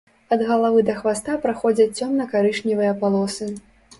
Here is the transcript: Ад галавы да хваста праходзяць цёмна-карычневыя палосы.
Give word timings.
Ад 0.35 0.41
галавы 0.51 0.79
да 0.87 0.95
хваста 1.01 1.35
праходзяць 1.43 1.97
цёмна-карычневыя 2.03 2.95
палосы. 3.03 3.51